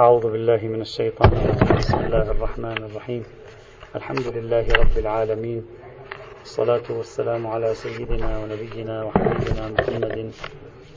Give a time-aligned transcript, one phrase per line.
[0.00, 1.30] أعوذ بالله من الشيطان
[1.78, 3.24] بسم الله الرحمن الرحيم.
[3.96, 5.66] الحمد لله رب العالمين.
[6.42, 10.32] الصلاة والسلام على سيدنا ونبينا وحبيبنا محمد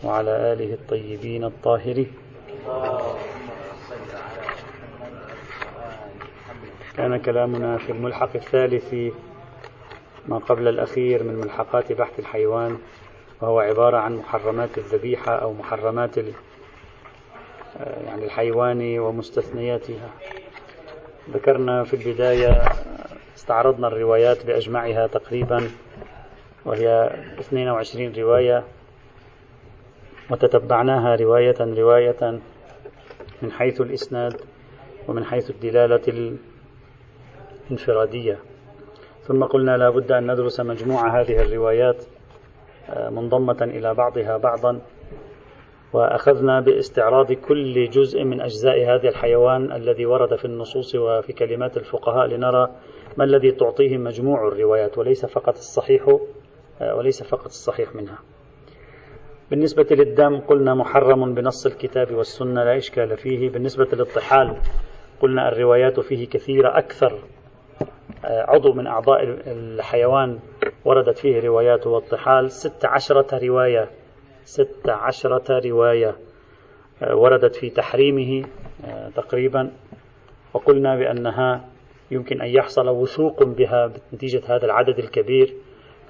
[0.03, 2.11] وعلى آله الطيبين الطاهرين.
[6.97, 8.93] كان كلامنا في الملحق الثالث
[10.27, 12.77] ما قبل الأخير من ملحقات بحث الحيوان
[13.41, 16.17] وهو عبارة عن محرمات الذبيحة أو محرمات
[17.79, 20.09] يعني الحيوان ومستثنياتها.
[21.29, 22.61] ذكرنا في البداية
[23.35, 25.69] استعرضنا الروايات بأجمعها تقريبا
[26.65, 28.63] وهي 22 رواية
[30.31, 32.39] وتتبعناها رواية رواية
[33.41, 34.41] من حيث الإسناد
[35.07, 36.35] ومن حيث الدلالة
[37.69, 38.39] الانفرادية.
[39.23, 42.03] ثم قلنا لا بد أن ندرس مجموع هذه الروايات
[42.89, 44.81] آه، منضمة إلى بعضها بعضا.
[45.93, 52.27] وأخذنا باستعراض كل جزء من أجزاء هذا الحيوان الذي ورد في النصوص وفي كلمات الفقهاء
[52.27, 52.69] لنرى
[53.17, 56.17] ما الذي تعطيه مجموع الروايات وليس فقط الصحيح
[56.81, 58.19] آه، وليس فقط الصحيح منها.
[59.51, 64.57] بالنسبة للدم قلنا محرم بنص الكتاب والسنة لا إشكال فيه، بالنسبة للطحال
[65.21, 67.19] قلنا الروايات فيه كثيرة أكثر
[68.25, 70.39] آه، عضو من أعضاء الحيوان
[70.85, 71.87] وردت فيه روايات.
[71.87, 73.89] والطحال ست عشرة رواية.
[74.49, 76.15] ست عشرة رواية
[77.03, 78.45] آه، وردت في تحريمه
[78.85, 79.71] آه، تقريبا.
[80.53, 81.69] وقلنا بأنها
[82.11, 85.53] يمكن أن يحصل وثوق بها نتيجة هذا العدد الكبير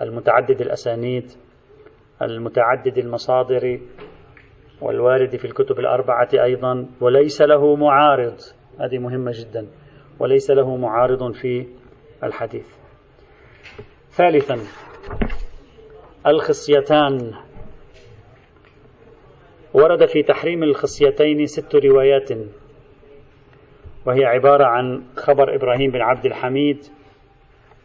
[0.01, 1.31] المتعدد الأسانيد
[2.21, 3.79] المتعدد المصادر
[4.81, 6.85] والوارد في الكتب الأربعة أيضا.
[7.01, 8.37] وليس له معارض
[8.79, 9.67] هذه مهمة جدا.
[10.19, 11.67] وليس له معارض في
[12.23, 12.67] الحديث.
[14.09, 14.57] ثالثا
[16.27, 17.33] الخصيتان.
[19.73, 22.29] ورد في تحريم الخصيتين ست روايات
[24.05, 26.85] وهي عبارة عن خبر إبراهيم بن عبد الحميد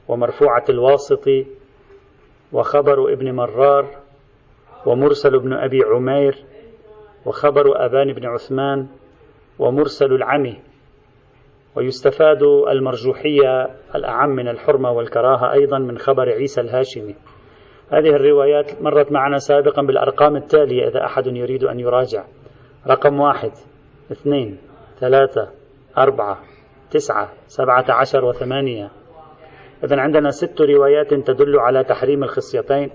[0.08, 1.28] ومرفوعة الواسط
[2.52, 3.86] وخبر ابن مرار
[4.86, 6.44] ومرسل بن أبي عمير
[7.26, 8.86] وخبر أبان بن عثمان
[9.58, 10.60] ومرسل العمي.
[11.76, 17.14] ويستفاد المرجوحية الأعم من الحرمة والكراهة أيضا من خبر عيسى الهاشمي.
[17.92, 22.24] هذه الروايات مرت معنا سابقا بالأرقام التالية إذا أحد يريد أن يراجع.
[22.86, 23.50] رقم واحد
[24.12, 24.58] اثنين
[25.00, 25.48] ثلاثة
[25.98, 26.38] أربعة
[26.90, 28.90] تسعة سبعة عشر وثمانية.
[29.84, 32.90] إذا عندنا ست روايات تدل على تحريم الخصيتين.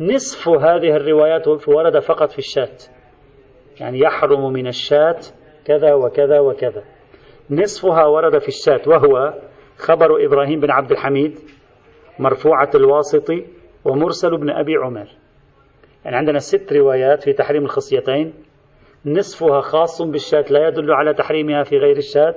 [0.00, 2.76] نصف هذه الروايات ورد فقط في الشاة
[3.80, 5.18] يعني يحرم من الشاة
[5.64, 6.82] كذا وكذا وكذا.
[7.50, 9.34] نصفها ورد في الشاة وهو
[9.78, 11.38] خبر إبراهيم بن عبد الحميد
[12.18, 13.30] مرفوعة الواسط
[13.84, 15.06] ومرسل بن أبي عمر.
[16.04, 18.34] يعني عندنا ست روايات في تحريم الخصيتين.
[19.06, 22.34] نصفها خاص بالشاة لا يدل على تحريمها في غير الشاة.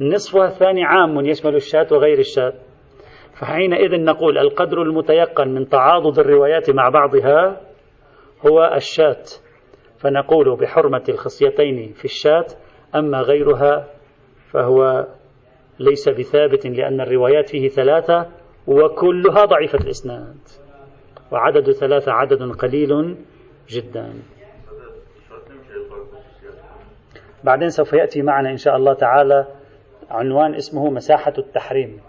[0.00, 2.52] نصفها الثاني عام يشمل الشاة وغير الشاة.
[3.34, 7.60] فحينئذ نقول القدر المتيقن من تعاضد الروايات مع بعضها
[8.46, 9.24] هو الشاة.
[9.98, 12.46] فنقول بحرمة الخصيتين في الشاة
[12.94, 13.86] أما غيرها
[14.50, 15.06] فهو
[15.78, 18.26] ليس بثابت لأن الروايات فيه ثلاثة.
[18.68, 20.36] وكلها ضعيفة الإسناد.
[21.32, 23.16] وعدد ثلاثة عدد قليل
[23.68, 24.12] جدا.
[27.44, 29.46] بعدين سوف يأتي معنا إن شاء الله تعالى
[30.10, 32.00] عنوان اسمه مساحة التحريم.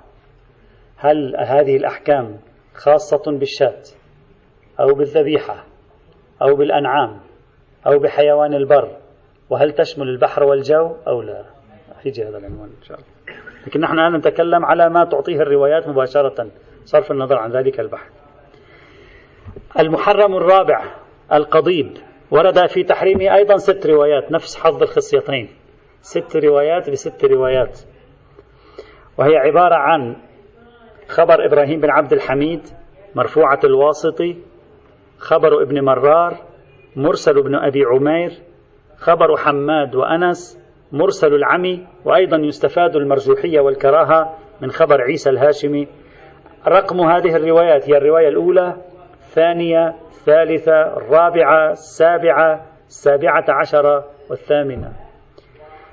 [0.98, 2.40] هل هذه الأحكام
[2.74, 3.82] خاصة بالشاة
[4.80, 5.66] أو بالذبيحة
[6.42, 7.20] أو بالأنعام
[7.88, 8.98] أو بحيوان البر
[9.50, 11.46] وهل تشمل البحر والجو أو لا؟
[12.06, 13.19] يجي هذا العنوان إن شاء الله.
[13.68, 16.48] لكن نحن الآن نتكلم على ما تعطيه الروايات مباشرة
[16.86, 18.12] صرف النظر عن ذلك البحث.
[19.80, 20.84] المحرم الرابع
[21.34, 21.98] القضيب
[22.32, 25.50] ورد في تحريمه أيضا ست روايات نفس حظ الخصيتين
[26.02, 27.80] ست روايات بست روايات.
[29.18, 30.16] وهي عبارة عن
[31.08, 32.62] خبر إبراهيم بن عبد الحميد
[33.16, 34.38] مرفوعة الواسطي
[35.18, 36.38] خبر ابن مرار
[36.96, 38.32] مرسل بن أبي عمير
[38.98, 40.59] خبر حماد وأنس
[40.92, 45.88] مرسل العمي وأيضا يستفاد المرجوحية والكراهة من خبر عيسى الهاشمي.
[46.68, 48.76] رقم هذه الروايات هي الرواية الأولى
[49.14, 54.92] الثانية الثالثة الرابعة السابعة السابعة عشرة والثامنة.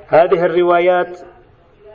[0.09, 1.21] هذه الروايات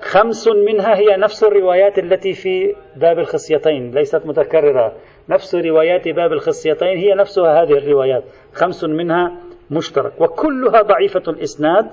[0.01, 4.93] خمس منها هي نفس الروايات التي في باب الخصيتين ليست متكررة.
[5.29, 8.23] نفس روايات باب الخصيتين هي نفسها هذه الروايات.
[8.53, 9.31] خمس منها
[9.71, 11.85] مشترك وكلها ضعيفة الإسناد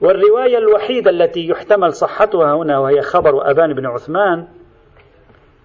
[0.00, 4.46] والرواية الوحيدة التي يحتمل صحتها هنا وهي خبر أبان بن عثمان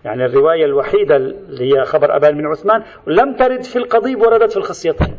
[0.06, 4.58] يعني الرواية الوحيدة اللي هي خبر أبان بن عثمان لم ترد في القضيب وردت في
[4.58, 5.18] الخصيتين.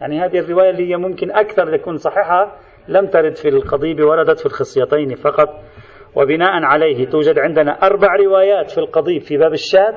[0.00, 2.56] يعني هذه الرواية اللي هي ممكن أكثر تكون صحيحة
[2.88, 5.48] لم ترد في القضيب وردت في الخصيتين فقط.
[6.16, 9.96] وبناء عليه توجد عندنا أربع روايات في القضيب في باب الشاة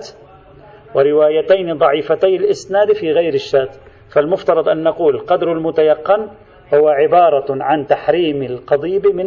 [0.96, 3.70] وروايتين ضعيفتي الإسناد في غير الشاة
[4.10, 6.28] فالمفترض أن نقول قدر المتيقن
[6.74, 9.26] هو عبارة عن تحريم القضيب من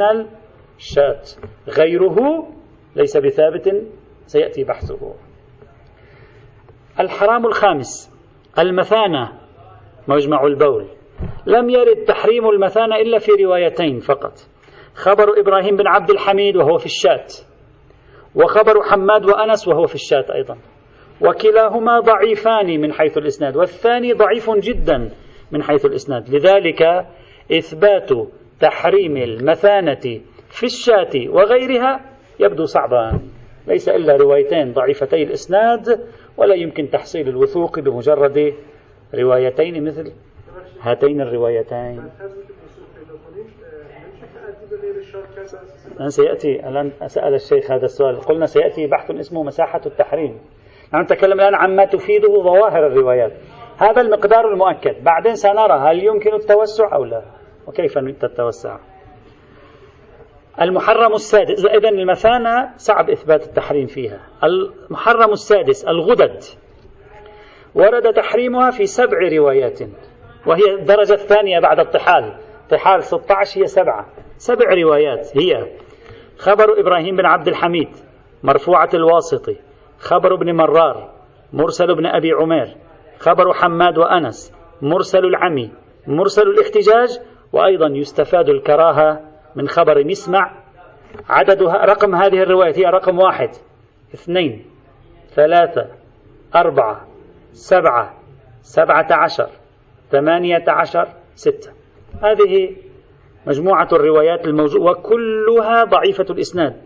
[0.78, 1.22] الشاة
[1.68, 2.46] غيره
[2.96, 3.82] ليس بثابت
[4.26, 5.14] سيأتي بحثه.
[7.00, 8.20] الحرام الخامس
[8.58, 9.32] المثانة
[10.08, 10.86] مجمع البول.
[11.46, 14.32] لم يرد تحريم المثانة إلا في روايتين فقط.
[14.94, 17.26] خبر إبراهيم بن عبد الحميد وهو في الشاة
[18.34, 20.58] وخبر حماد وأنس وهو في الشاة أيضا.
[21.20, 25.10] وكلاهما ضعيفان من حيث الإسناد والثاني ضعيف جدا
[25.52, 26.28] من حيث الإسناد.
[26.34, 27.06] لذلك
[27.52, 28.10] إثبات
[28.60, 32.00] تحريم المثانة في الشاة وغيرها
[32.40, 33.20] يبدو صعبا.
[33.66, 38.54] ليس إلا روايتين ضعيفتي الإسناد ولا يمكن تحصيل الوثوق بمجرد
[39.14, 40.12] روايتين مثل
[40.80, 42.10] هاتين الروايتين.
[45.96, 48.20] الآن سيأتي الآن سأل الشيخ هذا السؤال.
[48.20, 50.38] قلنا سيأتي بحث اسمه مساحة التحريم.
[50.94, 53.32] نحن نتكلم الآن عما تفيده ظواهر الروايات.
[53.78, 55.04] هذا المقدار المؤكد.
[55.04, 57.39] بعدين سنرى هل يمكن التوسع أو لا.
[57.70, 58.78] وكيف التوسع
[60.60, 64.20] المحرم السادس إذا المثانة صعب إثبات التحريم فيها.
[64.44, 66.42] المحرم السادس الغدد.
[67.74, 69.78] ورد تحريمها في سبع روايات
[70.46, 72.34] وهي الدرجة الثانية بعد الطحال.
[72.70, 74.06] طحال 16 هي سبعة.
[74.36, 75.66] سبع روايات هي.
[76.38, 77.88] خبر إبراهيم بن عبد الحميد
[78.42, 79.56] مرفوعة الواسطي.
[79.98, 81.10] خبر ابن مرار
[81.52, 82.76] مرسل ابن أبي عمير.
[83.18, 84.52] خبر حماد وأنس
[84.82, 85.70] مرسل العمي.
[86.06, 87.20] مرسل الاحتجاج
[87.52, 89.20] وأيضا يستفاد الكراهة
[89.56, 90.52] من خبر نسمع
[91.28, 93.50] عددها رقم هذه الرواية هي رقم واحد.
[94.14, 94.64] اثنين
[95.34, 95.86] ثلاثة
[96.56, 97.06] أربعة
[97.52, 98.14] سبعة
[98.62, 99.48] سبعة عشر
[100.10, 101.72] ثمانية عشر ستة.
[102.22, 102.76] هذه
[103.46, 106.76] مجموعة الروايات الموجودة وكلها ضعيفة الإسناد.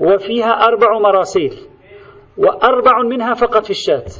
[0.00, 1.52] وفيها أربع مراسيل
[2.38, 4.14] وأربع منها فقط في الشات.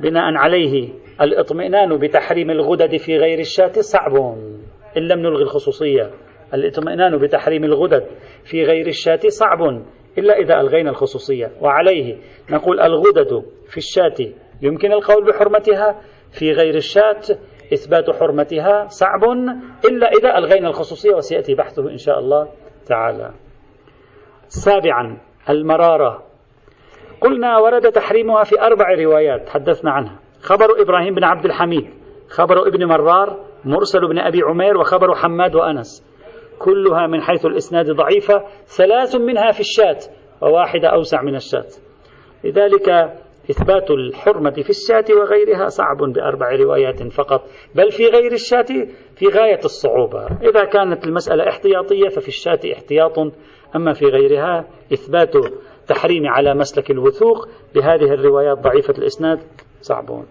[0.00, 4.16] بناء عليه الإطمئنان بتحريم الغدد في غير الشاة صعب.
[4.96, 6.10] إن لم نلغي الخصوصية
[6.54, 8.06] الإطمئنان بتحريم الغدد
[8.44, 9.82] في غير الشاة صعب
[10.18, 11.50] إلا إذا ألغينا الخصوصية.
[11.60, 12.16] وعليه
[12.50, 14.32] نقول الغدد في الشاة
[14.62, 16.00] يمكن القول بحرمتها
[16.38, 17.20] في غير الشاة
[17.72, 19.24] إثبات حرمتها صعب
[19.84, 22.48] إلا إذا ألغينا الخصوصية وسيأتي بحثه إن شاء الله
[22.86, 23.30] تعالى.
[24.48, 25.18] سابعا
[25.50, 26.22] المرارة.
[27.20, 30.21] قلنا ورد تحريمها في أربع روايات تحدثنا عنها.
[30.42, 31.90] خبر إبراهيم بن عبد الحميد
[32.28, 36.12] خبر ابن مرار مرسل بن أبي عمير وخبر حماد وأنس.
[36.58, 38.44] كلها من حيث الإسناد ضعيفة
[38.76, 39.98] ثلاث منها في الشاة
[40.40, 41.66] وواحدة أوسع من الشاة
[42.44, 42.88] لذلك
[43.50, 47.42] إثبات الحرمة في الشاة وغيرها صعب بأربع روايات فقط
[47.74, 48.86] بل في غير الشاة
[49.16, 50.26] في غاية الصعوبة.
[50.26, 53.18] إذا كانت المسألة احتياطية ففي الشاة احتياط
[53.76, 55.34] أما في غيرها إثبات
[55.88, 59.38] تحريم على مسلك الوثوق بهذه الروايات ضعيفة الإسناد.
[59.82, 60.26] صعبون.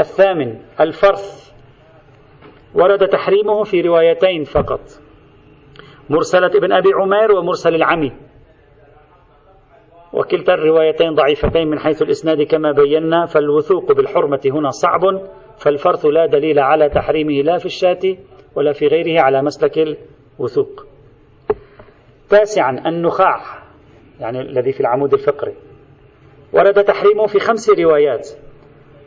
[0.00, 1.52] الثامن الفرث.
[2.74, 4.80] ورد تحريمه في روايتين فقط.
[6.10, 8.12] مرسلة ابن أبي عمير ومرسل العمي.
[10.12, 13.26] وكلتا الروايتين ضعيفتين من حيث الإسناد كما بينا.
[13.26, 15.00] فالوثوق بالحرمة هنا صعب.
[15.58, 18.16] فالفرث لا دليل على تحريمه لا في الشاة
[18.54, 19.96] ولا في غيره على مسلك
[20.38, 20.86] الوثوق.
[22.28, 23.64] تاسعا النخاع.
[24.20, 25.54] يعني الذي في العمود الفقري.
[26.54, 28.28] ورد تحريمه في خمس روايات.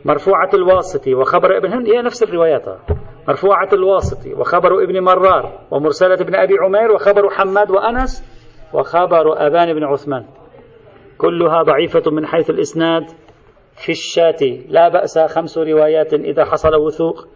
[0.04, 2.66] مرفوعة الواسطي وخبر ابن هند هي نفس الروايات.
[3.28, 8.24] مرفوعة الواسطي وخبر ابن مرار ومرسلة ابن أبي عمير وخبر حماد وأنس
[8.74, 10.24] وخبر أبان بن عثمان.
[11.18, 13.04] كلها ضعيفة من حيث الإسناد
[13.84, 17.28] في الشاة لا بأس خمس روايات إذا حصل وثوق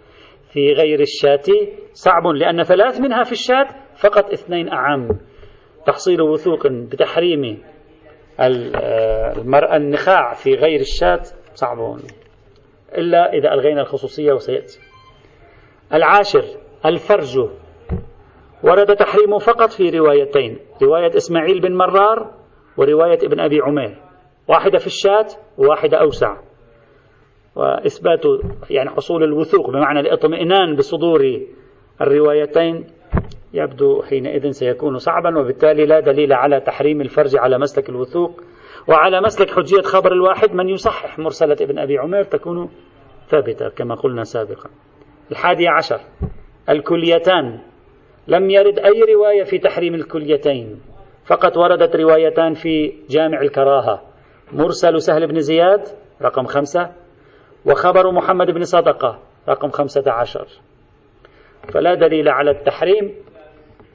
[0.53, 3.67] في غير الشاة صعب لأن ثلاث منها في الشاة
[3.97, 5.09] فقط اثنين أعم.
[5.87, 7.63] تحصيل وثوق بتحريم
[8.41, 11.23] المرأة النخاع في غير الشاة
[11.55, 11.97] صعب
[12.99, 14.81] إلا إذا ألغينا الخصوصية وسيأتي.
[15.95, 16.45] العاشر
[16.87, 17.39] الفرج.
[18.65, 20.59] ورد تحريمه فقط في روايتين.
[20.83, 22.35] رواية إسماعيل بن مرار
[22.77, 23.97] ورواية ابن أبي عمير.
[24.49, 25.27] واحدة في الشاة
[25.59, 26.37] وواحدة أوسع.
[27.57, 28.25] وإثبات
[28.71, 31.41] يعني حصول الوثوق بمعنى الاطمئنان بصدور
[32.01, 32.87] الروايتين.
[33.55, 38.43] يبدو حينئذ سيكون صعبا وبالتالي لا دليل على تحريم الفرج على مسلك الوثوق
[38.89, 42.71] وعلى مسلك حجية خبر الواحد من يصحح مرسلة ابن أبي عمير تكون
[43.29, 44.71] ثابتة كما قلنا سابقا.
[45.31, 46.01] الحادي عشر
[46.69, 47.61] الكليتان.
[48.29, 50.81] لم يرد أي رواية في تحريم الكليتين.
[51.27, 54.03] فقط وردت روايتان في جامع الكراهة.
[54.53, 55.81] مرسل سهل بن زياد
[56.23, 56.93] رقم خمسة
[57.67, 59.19] وخبر محمد بن صدقة
[59.49, 60.47] رقم خمسة عشر.
[61.75, 63.15] فلا دليل على التحريم.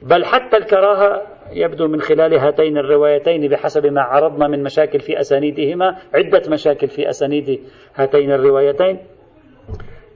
[0.02, 5.96] بل حتى الكراهة يبدو من خلال هاتين الروايتين بحسب ما عرضنا من مشاكل في أسانيدهما
[6.14, 7.60] عدة مشاكل في أسانيد
[7.94, 8.98] هاتين الروايتين.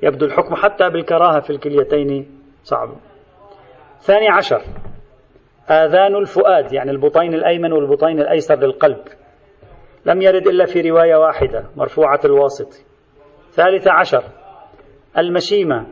[0.03, 2.89] يبدو الحكم حتى بالكراهة في الكليتين صعب.
[3.99, 4.63] ثاني عشر
[5.71, 9.01] آذان الفؤاد يعني البطين الأيمن والبطين الأيسر للقلب.
[10.07, 12.73] لم يرد إلا في رواية واحدة مرفوعة الواسط.
[13.51, 14.25] ثالث عشر
[15.19, 15.87] المشيمة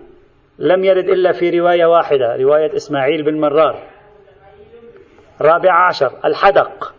[0.61, 3.83] لم يرد إلا في رواية واحدة رواية إسماعيل بن مرار.
[5.41, 6.95] رابع عشر الحدق.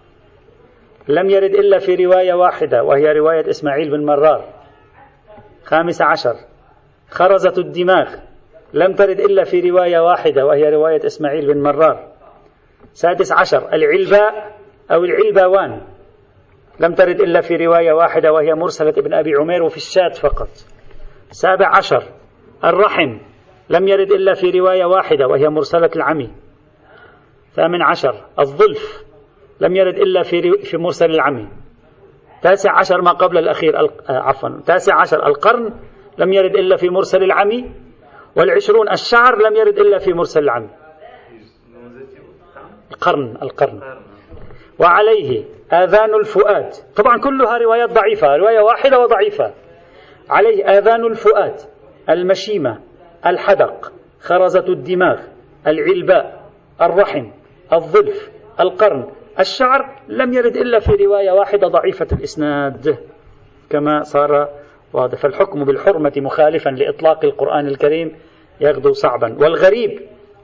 [1.08, 4.50] لم يرد إلا في رواية واحدة وهي رواية إسماعيل بن مرار.
[5.64, 6.36] خامس عشر
[7.10, 8.16] خرزة الدماغ.
[8.74, 12.08] لم ترد إلا في رواية واحدة وهي رواية إسماعيل بن مرار.
[12.94, 14.56] سادس عشر العلباء
[14.92, 15.82] أو العلباوان.
[16.80, 20.50] لم ترد إلا في رواية واحدة وهي مرسلة ابن أبي عمير وفي الشات فقط.
[21.32, 22.04] سابع عشر
[22.64, 23.31] الرحم.
[23.72, 26.32] لم يرد إلا في رواية واحدة وهي مرسلة العمي.
[27.54, 29.04] ثامن عشر الظلف.
[29.62, 31.48] لم يرد إلا في, في مرسل العمي.
[32.42, 34.50] تاسع عشر ما قبل الأخير آه، عفوا.
[34.66, 35.74] تاسع عشر القرن
[36.18, 37.72] لم يرد إلا في مرسل العمي
[38.36, 40.70] والعشرون الشعر لم يرد إلا في مرسل العمي.
[42.92, 43.82] القرن القرن.
[44.80, 46.72] وعليه آذان الفؤاد.
[46.96, 49.54] طبعا كلها روايات ضعيفة رواية واحدة وضعيفة.
[50.30, 51.56] عليه آذان الفؤاد
[52.10, 52.91] المشيمة.
[53.26, 55.20] الحدق خرزة الدماغ
[55.68, 56.42] العلباء
[56.82, 57.32] الرحم
[57.74, 59.08] الظلف القرن.
[59.40, 62.98] الشعر لم يرد إلا في رواية واحدة ضعيفة الإسناد
[63.70, 64.50] كما صار
[64.94, 68.16] واضح فالحكم بالحرمة مخالفا لإطلاق القرآن الكريم
[68.62, 69.38] يغدو صعبا.
[69.40, 70.00] والغريب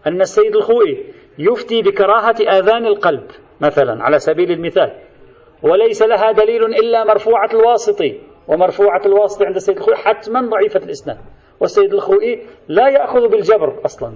[0.08, 1.04] أن السيد الخوئي
[1.40, 3.24] يفتي بكراهة آذان القلب
[3.62, 4.92] مثلا على سبيل المثال.
[5.64, 11.18] وليس لها دليل إلا مرفوعة الواسطي ومرفوعة الواسطي عند السيد الخوئي حتما ضعيفة الإسناد.
[11.60, 14.14] والسيد الخوئي لا يأخذ بالجبر أصلا.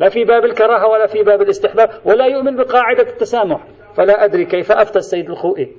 [0.00, 3.60] لا في باب الكراهة ولا في باب الاستحباب ولا يؤمن بقاعدة التسامح.
[3.96, 5.72] فلا أدري كيف أفتى السيد الخوئي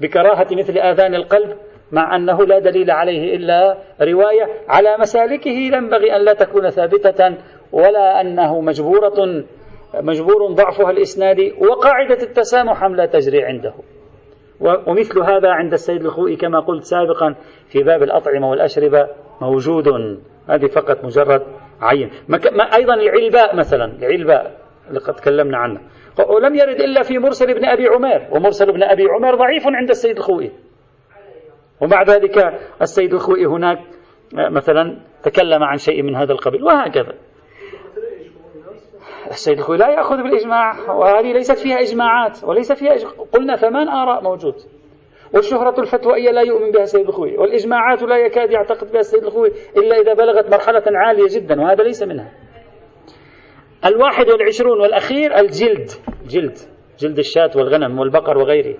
[0.00, 1.56] بكراهة مثل آذان القلب
[1.92, 5.50] مع أنه لا دليل عليه إلا رواية على مسالكه.
[5.50, 7.36] ينبغي أن لا تكون ثابتة
[7.72, 9.44] ولا أنه مجبورة
[9.94, 13.74] مجبور ضعفها الإسنادي وقاعدة التسامح لا تجري عنده.
[14.60, 17.34] ومثل هذا عند السيد الخوئي كما قلت سابقا
[17.68, 19.08] في باب الأطعمة والأشربة
[19.42, 19.88] موجود.
[20.48, 21.42] هذه فقط مجرد
[21.80, 22.10] عين.
[22.74, 24.56] أيضا العلباء مثلا العلباء
[24.88, 25.80] اللي قد تكلمنا عنه.
[26.28, 28.28] ولم يرد إلا في مرسل ابن أبي عمير.
[28.32, 30.52] ومرسل ابن أبي عمير ضعيف عند السيد الخوئي.
[31.80, 32.38] ومع ذلك
[32.82, 33.78] السيد الخوئي هناك
[34.34, 36.64] مثلا تكلم عن شيء من هذا القبيل.
[36.64, 37.14] وهكذا.
[39.30, 43.12] السيد الخوئي لا يأخذ بالإجماع وهذه ليست فيها إجماعات وليس فيها إجماع.
[43.32, 44.54] قلنا ثمان آراء موجود.
[45.34, 49.96] والشهرة الفتوائية لا يؤمن بها السيد الخوئي والإجماعات لا يكاد يعتقد بها السيد الخوئي إلا
[49.96, 52.32] إذا بلغت مرحلة عالية جدا وهذا ليس منها.
[53.84, 55.90] الواحد والعشرون والأخير الجلد
[56.28, 56.58] جلد
[56.98, 58.74] جلد الشاة والغنم والبقر وغيره.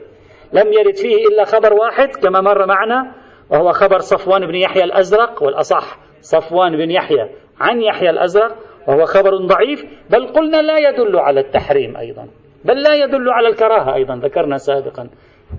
[0.52, 3.12] لم يرد فيه إلا خبر واحد كما مر معنا
[3.50, 7.28] وهو خبر صفوان بن يحيى الأزرق والأصح صفوان بن يحيى
[7.60, 8.56] عن يحيى الأزرق
[8.88, 12.28] وهو خبر ضعيف بل قلنا لا يدل على التحريم أيضا
[12.64, 15.08] بل لا يدل على الكراهة أيضا ذكرنا سابقا.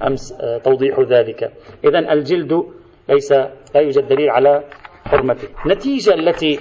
[0.08, 1.52] أمس آه، توضيح ذلك.
[1.86, 2.64] إذا الجلد
[3.10, 4.64] ليس لا يوجد دليل على
[5.06, 5.48] حرمته.
[5.66, 6.60] النتيجة التي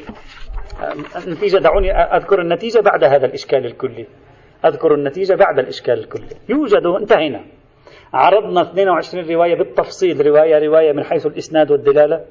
[1.27, 4.07] النتيجة دعوني أذكر النتيجة بعد هذا الإشكال الكلي.
[4.65, 6.37] أذكر النتيجة بعد الإشكال الكلي.
[6.49, 7.45] يوجد انتهينا.
[8.15, 12.25] عرضنا 22 رواية بالتفصيل رواية رواية من حيث الإسناد والدلالة.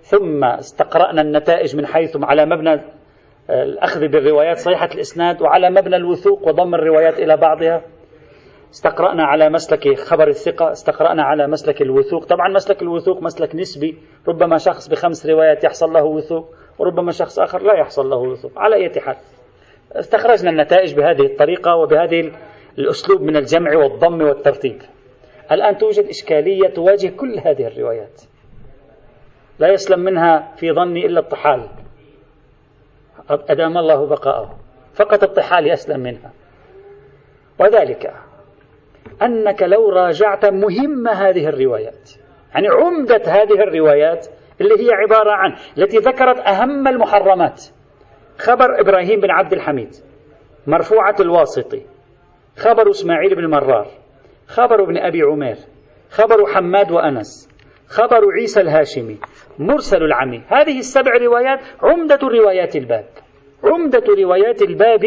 [0.00, 2.72] ثم استقرأنا النتائج من حيث على مبنى
[3.50, 7.82] آه، الأخذ بالروايات صحيحة الإسناد وعلى مبنى الوثوق وضم الروايات إلى بعضها.
[8.76, 12.24] استقرأنا على مسلك خبر الثقة استقرأنا على مسلك الوثوق.
[12.24, 13.98] طبعا مسلك الوثوق مسلك نسبي.
[14.28, 18.52] ربما شخص بخمس روايات يحصل له وثوق وربما شخص آخر لا يحصل له وثوق.
[18.56, 19.16] على أي حال
[19.92, 22.32] استخرجنا النتائج بهذه الطريقة وبهذه
[22.78, 24.82] الأسلوب من الجمع والضم والترتيب.
[25.52, 28.22] الآن توجد إشكالية تواجه كل هذه الروايات.
[29.58, 31.68] لا يسلم منها في ظني إلا الطحال.
[33.30, 34.58] أدام الله بقاءه.
[34.94, 36.32] فقط الطحال يسلم منها.
[37.58, 38.25] وذلك
[39.22, 42.10] أنك لو راجعت مهم هذه الروايات.
[42.54, 44.26] يعني عمدة هذه الروايات
[44.60, 47.64] اللي هي عبارة عن التي ذكرت أهم المحرمات.
[48.38, 49.94] خبر إبراهيم بن عبد الحميد
[50.66, 51.82] مرفوعة الواسطي.
[52.56, 53.86] خبر إسماعيل بن مرار.
[54.46, 55.56] خبر ابن أبي عمير.
[56.10, 57.48] خبر حماد وأنس.
[57.88, 59.16] خبر عيسى الهاشمي.
[59.58, 60.42] مرسل العمي.
[60.48, 63.04] هذه السبع روايات عمدة روايات الباب.
[63.64, 65.04] عمدة روايات الباب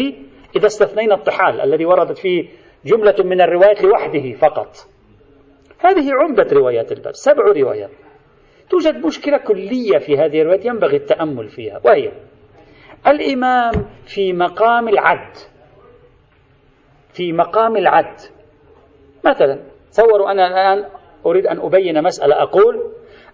[0.56, 2.50] إذا استثنينا الطحال الذي وردت فيه
[2.86, 4.76] جملة من الروايات لوحده فقط.
[5.80, 7.90] هذه عمدة روايات الباب سبع روايات.
[8.70, 12.12] توجد مشكلة كلية في هذه الروايات ينبغي التأمل فيها وهي
[13.08, 13.72] الإمام
[14.06, 15.36] في مقام العد.
[17.14, 18.16] في مقام العد.
[19.26, 19.60] مثلا
[19.92, 20.90] تصوروا أنا الآن
[21.26, 22.92] أريد أن أبين مسألة أقول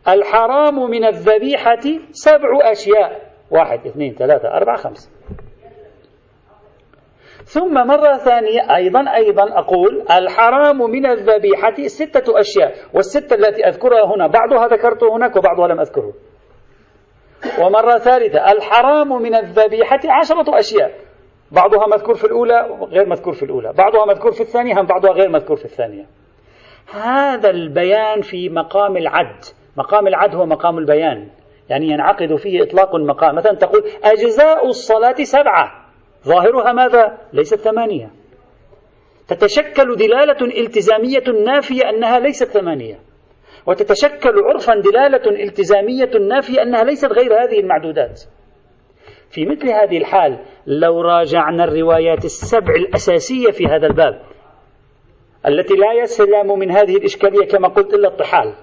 [0.07, 3.35] الحرام من الذبيحة سبع أشياء.
[3.51, 5.09] واحد اثنين ثلاثة أربعة خمسة.
[7.45, 14.27] ثم مرة ثانية أيضا أيضا أقول الحرام من الذبيحة ستة أشياء والستة التي أذكرها هنا
[14.27, 16.13] بعضها ذكرته هناك وبعضها لم أذكره.
[17.61, 20.91] ومرة ثالثة الحرام من الذبيحة عشرة أشياء.
[21.51, 23.73] بعضها مذكور في الأولى غير مذكور في الأولى.
[23.73, 26.05] بعضها مذكور في الثانية بعضها غير مذكور في الثانية.
[26.93, 29.43] هذا البيان في مقام العد.
[29.77, 31.27] مقام العد هو مقام البيان.
[31.69, 33.35] يعني ينعقد فيه إطلاق المقام.
[33.35, 35.84] مثلا تقول أجزاء الصلاة سبعة.
[36.25, 38.09] ظاهرها ماذا؟ ليست ثمانية.
[39.27, 42.99] تتشكل دلالة التزامية نافية أنها ليست ثمانية.
[43.65, 48.21] وتتشكل عرفا دلالة التزامية نافية أنها ليست غير هذه المعدودات.
[49.29, 54.21] في مثل هذه الحال لو راجعنا الروايات السبع الأساسية في هذا الباب
[55.47, 58.53] التي لا يسلم من هذه الإشكالية كما قلت إلا الطحال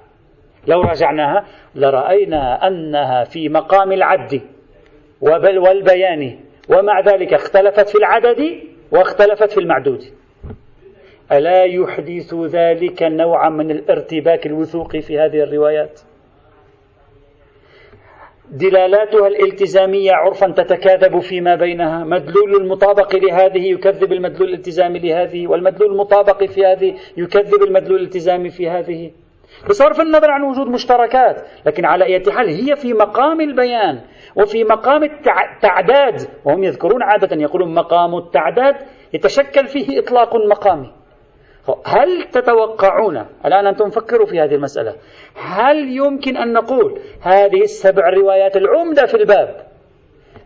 [0.67, 4.43] لو راجعناها لرأينا أنها في مقام العد
[5.21, 6.39] والبيان
[6.69, 8.61] ومع ذلك اختلفت في العدد
[8.93, 10.05] واختلفت في المعدود.
[11.33, 16.01] ألا يحدث ذلك نوعا من الارتباك الوثوقي في هذه الروايات؟
[18.51, 22.05] دلالاتها الالتزامية عرفا تتكاذب فيما بينها.
[22.05, 28.69] مدلول المطابق لهذه يكذب المدلول الالتزامي لهذه والمدلول المطابق في هذه يكذب المدلول الالتزامي في
[28.69, 29.11] هذه.
[29.69, 34.01] بصرف النظر عن وجود مشتركات لكن على أي حال هي في مقام البيان
[34.37, 38.77] وفي مقام التعداد وهم يذكرون عادة يقولون مقام التعداد
[39.13, 40.93] يتشكل فيه إطلاق مقامي.
[41.87, 44.95] هل تتوقعون الآن أنتم فكروا في هذه المسألة
[45.35, 49.67] هل يمكن أن نقول هذه السبع روايات العمدة في الباب؟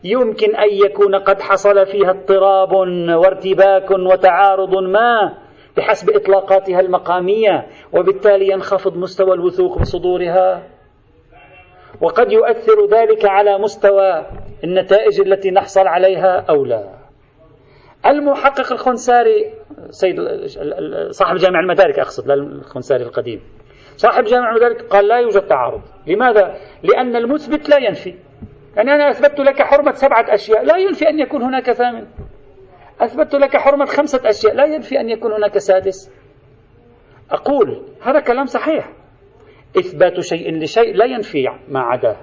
[0.04, 2.72] يمكن أن يكون قد حصل فيها اضطراب
[3.08, 5.45] وارتباك وتعارض ما؟
[5.76, 10.62] بحسب إطلاقاتها المقامية وبالتالي ينخفض مستوى الوثوق بصدورها.
[12.00, 14.26] وقد يؤثر ذلك على مستوى
[14.64, 16.88] النتائج التي نحصل عليها أو لا.
[18.06, 19.54] المحقق الخنساري
[19.90, 20.16] سيد
[21.10, 23.40] صاحب جامع المدارك أقصد لا الخنساري القديم.
[23.96, 25.80] صاحب جامع المدارك قال لا يوجد تعارض.
[26.06, 28.14] لماذا؟ لأن المثبت لا ينفي.
[28.76, 32.06] يعني أنا أثبتت لك حرمة سبعة أشياء لا ينفي أن يكون هناك ثامن.
[33.00, 36.12] أثبتت لك حرمة خمسة أشياء لا ينفي أن يكون هناك سادس.
[37.30, 38.92] أقول هذا كلام صحيح.
[39.78, 42.16] إثبات شيء لشيء لا ينفي ما عداه.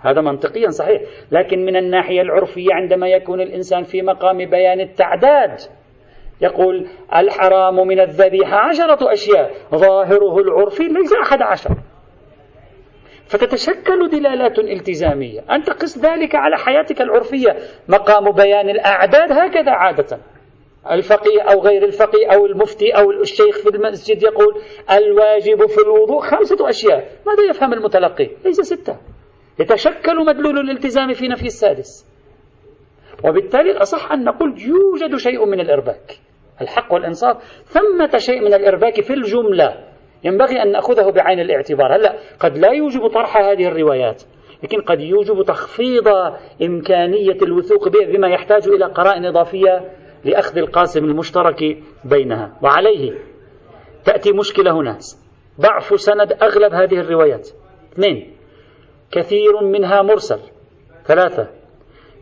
[0.00, 1.02] هذا منطقيا صحيح.
[1.30, 5.60] لكن من الناحية العرفية عندما يكون الإنسان في مقام بيان التعداد
[6.40, 9.50] يقول الحرام من الذبيحة عشرة أشياء.
[9.74, 11.70] ظاهره العرفي ليس أحد عشر.
[13.28, 15.40] فتتشكل دلالات التزامية.
[15.50, 17.56] أنت قس ذلك على حياتك العرفية.
[17.88, 20.18] مقام بيان الأعداد هكذا عادة.
[20.90, 26.68] الفقيه أو غير الفقيه أو المفتي أو الشيخ في المسجد يقول الواجب في الوضوء خمسة
[26.68, 27.08] أشياء.
[27.26, 28.96] ماذا يفهم المتلقي؟ ليس ستة.
[29.60, 32.06] يتشكل مدلول الالتزام في نفي السادس.
[33.24, 36.18] وبالتالي الأصح أن نقول يوجد شيء من الإرباك.
[36.60, 37.36] الحق والإنصاف.
[37.64, 39.87] ثمة شيء من الإرباك في الجملة.
[40.24, 41.96] ينبغي أن نأخذه بعين الاعتبار.
[41.96, 44.22] هلا قد لا يوجب طرح هذه الروايات
[44.62, 46.08] لكن قد يوجب تخفيض
[46.62, 49.90] إمكانية الوثوق بما يحتاج إلى قرائن إضافية
[50.24, 52.58] لأخذ القاسم المشترك بينها.
[52.62, 53.18] وعليه
[54.04, 54.98] تأتي مشكلة هنا.
[55.60, 57.48] ضعف سند أغلب هذه الروايات.
[57.92, 58.34] اثنين
[59.10, 60.40] كثير منها مرسل.
[61.04, 61.57] ثلاثة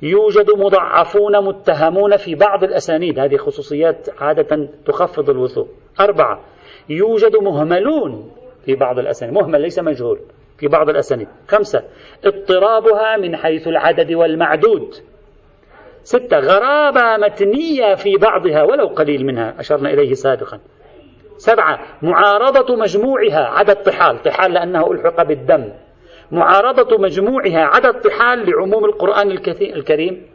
[0.03, 3.19] يوجد مضعفون متهمون في بعض الأسانيد.
[3.19, 5.69] هذه خصوصيات عادة تخفض الوثوق.
[6.01, 6.41] أربعة
[6.89, 8.31] يوجد مهملون
[8.65, 9.35] في بعض الأسانيد.
[9.35, 10.19] مهمل ليس مجهول
[10.59, 11.29] في بعض الأسانيد.
[11.49, 11.83] خمسة
[12.25, 14.95] اضطرابها من حيث العدد والمعدود.
[16.03, 19.61] ستة غرابة متنية في بعضها ولو قليل منها.
[19.61, 20.61] أشرنا إليه سابقا.
[21.37, 25.69] سبعة معارضة مجموعها عدد طحال طحال لأنه ألحق بالدم.
[26.33, 30.27] معارضة مجموعها عدد طحال لعموم القرآن الكريم.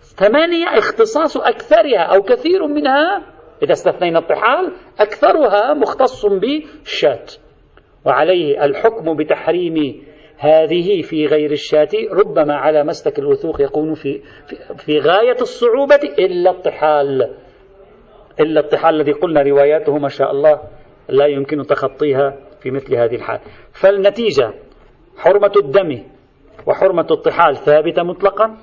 [0.00, 3.22] ثمانية اختصاص أكثرها أو كثير منها
[3.62, 7.26] إذا استثنينا الطحال أكثرها مختص بالشاة
[8.04, 10.02] وعليه الحكم بتحريم
[10.38, 16.50] هذه في غير الشاة ربما على مسلك الوثوق يكون في, في, في غاية الصعوبة إلا
[16.50, 17.34] الطحال
[18.40, 20.60] إلا الطحال الذي قلنا رواياته ما شاء الله
[21.08, 23.40] لا يمكن تخطيها في مثل هذه الحال.
[23.72, 24.52] فالنتيجة
[25.20, 26.02] حرمة الدم
[26.66, 28.56] وحرمة الطحال ثابتة مطلقا.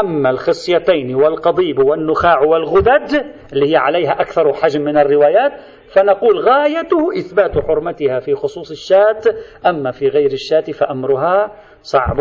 [0.00, 5.52] أما الخصيتين والقضيب والنخاع والغدد اللي هي عليها أكثر حجم من الروايات
[5.92, 9.20] فنقول غايته إثبات حرمتها في خصوص الشاة.
[9.66, 11.52] أما في غير الشاة فأمرها
[11.82, 12.20] صعب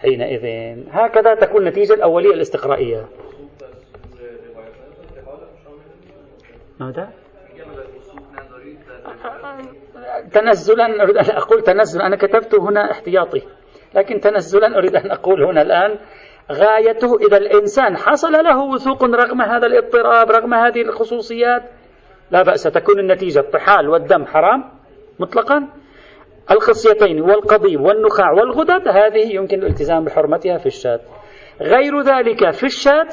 [0.00, 0.44] حينئذ.
[0.90, 3.04] هكذا تكون النتيجة الأولية الاستقرائية.
[6.80, 7.23] ماذا؟
[10.32, 13.42] تنزلا أريد أن أقول تنزلا أنا كتبت هنا احتياطي.
[13.94, 15.98] لكن تنزلا أريد أن أقول هنا الآن
[16.52, 21.62] غايته إذا الإنسان حصل له وثوق رغم هذا الاضطراب رغم هذه الخصوصيات
[22.30, 24.64] لا بأس تكون النتيجة الطحال والدم حرام
[25.20, 25.68] مطلقا.
[26.50, 31.00] الخصيتين والقضيب والنخاع والغدد هذه يمكن الالتزام بحرمتها في الشاة.
[31.60, 33.08] غير ذلك في الشاة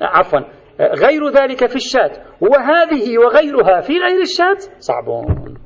[0.00, 0.40] عفوا
[0.80, 5.57] غير ذلك في الشاة وهذه وغيرها في غير الشاة صعبون.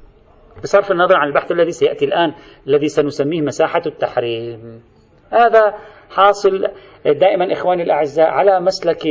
[0.62, 2.32] بصرف النظر عن البحث الذي سيأتي الآن
[2.66, 4.82] الذي سنسميه مساحة التحريم.
[5.30, 5.74] هذا
[6.10, 6.68] حاصل
[7.04, 9.06] دائما إخواني الأعزاء على مسلك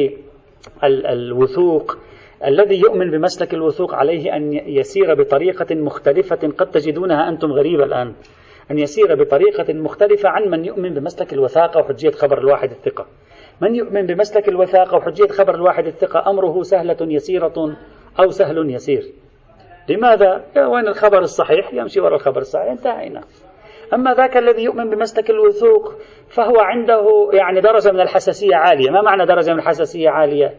[0.84, 1.98] الوثوق.
[2.46, 8.14] الذي يؤمن بمسلك الوثوق عليه أن يسير بطريقة مختلفة قد تجدونها أنتم غريبة الآن.
[8.72, 13.06] أن يسير بطريقة مختلفة عن من يؤمن بمسلك الوثاقة وحجية خبر الواحد الثقة.
[13.62, 17.78] من يؤمن بمسلك الوثاقة وحجية خبر الواحد الثقة أمره سهلة يسيرة
[18.20, 19.20] أو سهل يسير.
[19.89, 22.72] لماذا؟ وين الخبر الصحيح يمشي وراء الخبر الصحيح.
[22.72, 23.22] انتهينا.
[23.94, 25.94] أما ذاك الذي يؤمن بمسلك الوثوق
[26.30, 28.91] فهو عنده يعني درجة من الحساسية عالية.
[28.91, 30.54] ما معنى درجة من الحساسية عالية؟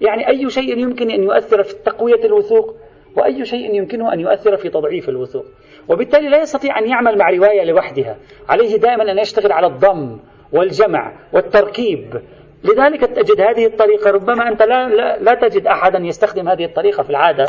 [0.00, 2.76] يعني أي شيء يمكن أن يؤثر في تقوية الوثوق
[3.16, 5.44] وأي شيء يمكنه أن يؤثر في تضعيف الوثوق.
[5.88, 8.16] وبالتالي لا يستطيع أن يعمل مع رواية لوحدها.
[8.48, 10.18] عليه دائما أن يشتغل على الضم
[10.52, 12.20] والجمع والتركيب.
[12.64, 14.10] لذلك تجد هذه الطريقة.
[14.10, 17.46] ربما أنت لا, لا, لا تجد أحدا يستخدم هذه الطريقة في العادة.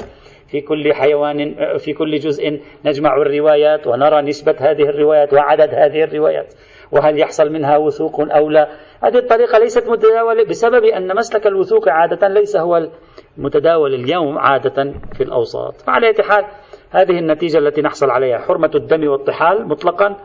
[0.48, 6.54] في كل حيوان في كل جزء نجمع الروايات ونرى نسبة هذه الروايات وعدد هذه الروايات.
[6.92, 8.70] وهل يحصل منها وثوق أو لا؟
[9.04, 12.90] هذه الطريقة ليست متداولة بسبب أن مسلك الوثوق عادة ليس هو
[13.38, 15.74] المتداول اليوم عادة في الأوساط.
[15.82, 16.46] فعلى أي حال
[16.90, 20.16] هذه النتيجة التي نحصل عليها حرمة الدم والطحال مطلقا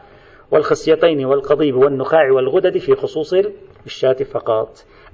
[0.51, 3.35] والخصيتين والقضيب والنخاع والغدد في خصوص
[3.87, 4.69] الشاة فقط.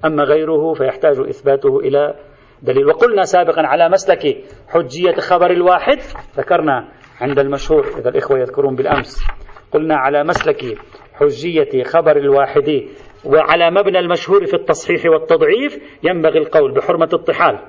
[0.05, 2.15] أما غيره فيحتاج إثباته إلى
[2.61, 2.85] دليل.
[2.87, 5.97] وقلنا سابقا على مسلك حجية خبر الواحد
[6.37, 6.87] ذكرنا
[7.21, 9.23] عند المشهور إذا الإخوة يذكرون بالأمس
[9.71, 10.77] قلنا على مسلك
[11.13, 12.83] حجية خبر الواحد
[13.25, 17.59] وعلى مبنى المشهور في التصحيح والتضعيف ينبغي القول بحرمة الطحال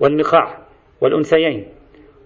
[0.00, 0.58] والنخاع
[1.00, 1.68] والأنثيين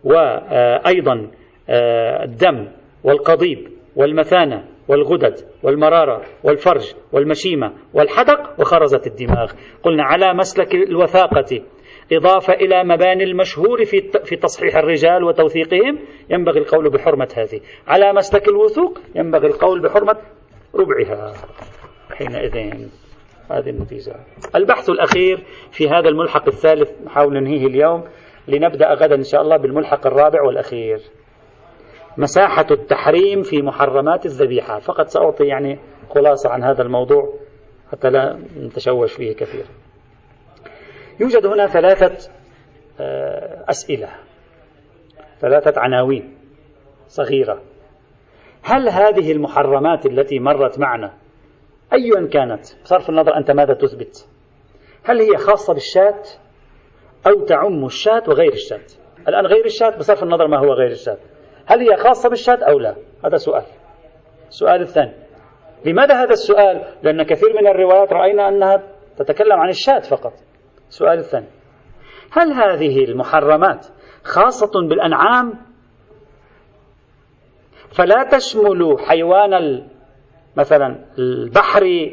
[0.04, 1.30] وأيضا
[1.70, 2.68] آه، الدم
[3.04, 9.52] والقضيب والمثانة والغدد والمرارة والفرج والمشيمة والحدق وخرزة الدماغ.
[9.82, 11.62] قلنا على مسلك الوثاقة
[12.12, 15.98] إضافة إلى مباني المشهور في في تصحيح الرجال وتوثيقهم
[16.30, 17.60] ينبغي القول بحرمة هذه.
[17.86, 20.16] على مسلك الوثوق ينبغي القول بحرمة
[20.74, 21.32] ربعها.
[22.10, 22.56] حينئذ
[23.50, 24.14] هذه النتيجة.
[24.54, 28.04] البحث الأخير في هذا الملحق الثالث نحاول ننهيه اليوم
[28.48, 31.00] لنبدأ غدا إن شاء الله بالملحق الرابع والأخير.
[32.18, 34.78] مساحة التحريم في محرمات الذبيحة.
[34.78, 35.78] فقط سأعطي يعني
[36.10, 37.34] خلاصة عن هذا الموضوع
[37.92, 39.68] حتى لا نتشوش فيه كثيرا.
[41.22, 42.30] يوجد هنا ثلاثة
[43.00, 44.08] آه، أسئلة
[45.40, 46.38] ثلاثة عناوين
[47.08, 47.62] صغيرة.
[48.62, 51.12] هل هذه المحرمات التي مرت معنا
[51.92, 54.28] أيا كانت؟ بصرف النظر أنت ماذا تثبت؟
[55.04, 56.22] هل هي خاصة بالشاة
[57.26, 58.80] أو تعم الشاة وغير الشاة؟
[59.28, 61.18] الآن غير الشاة بصرف النظر ما هو غير الشاة.
[61.66, 63.64] هل هي خاصة بالشاة أو لا؟ هذا سؤال.
[64.48, 65.12] السؤال الثاني
[65.84, 68.82] لماذا هذا السؤال؟ لأن كثير من الروايات رأينا أنها
[69.18, 70.32] تتكلم عن الشاة فقط.
[70.92, 71.46] السؤال الثاني.
[72.30, 73.86] هل هذه المحرمات
[74.24, 75.54] خاصة بالأنعام؟
[77.92, 79.82] فلا تشمل حيوان
[80.56, 82.10] مثلا البحر